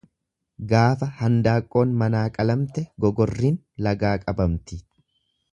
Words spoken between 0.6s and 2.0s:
Gaafa handaaqqoon